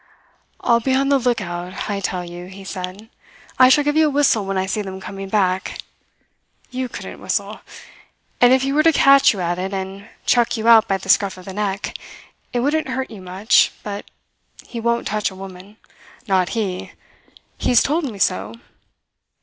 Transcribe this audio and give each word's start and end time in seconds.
"I'll 0.61 0.79
be 0.79 0.95
on 0.95 1.09
the 1.09 1.19
look 1.19 1.41
out, 1.41 1.87
I 1.87 1.99
tell 1.99 2.25
you," 2.25 2.47
he 2.47 2.63
said. 2.63 3.07
"I 3.59 3.69
shall 3.69 3.83
give 3.83 3.95
you 3.95 4.07
a 4.07 4.09
whistle 4.09 4.43
when 4.47 4.57
I 4.57 4.65
see 4.65 4.81
them 4.81 4.99
coming 4.99 5.29
back. 5.29 5.77
You 6.71 6.89
couldn't 6.89 7.21
whistle. 7.21 7.59
And 8.41 8.51
if 8.51 8.63
he 8.63 8.73
were 8.73 8.81
to 8.81 8.91
catch 8.91 9.31
you 9.31 9.41
at 9.41 9.59
it, 9.59 9.75
and 9.75 10.09
chuck 10.25 10.57
you 10.57 10.67
out 10.67 10.87
by 10.87 10.97
the 10.97 11.07
scruff 11.07 11.37
of 11.37 11.45
the 11.45 11.53
neck, 11.53 11.95
it 12.51 12.61
wouldn't 12.61 12.87
hurt 12.89 13.11
you 13.11 13.21
much; 13.21 13.73
but 13.83 14.09
he 14.65 14.79
won't 14.79 15.05
touch 15.05 15.29
a 15.29 15.35
woman. 15.35 15.77
Not 16.27 16.49
he! 16.57 16.93
He 17.59 17.69
has 17.69 17.83
told 17.83 18.05
me 18.05 18.17
so. 18.17 18.55